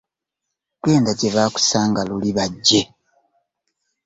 Genda 0.83 1.11
gye 1.19 1.29
baakusanga 1.35 2.01
luli 2.07 2.31
bajje. 2.37 2.81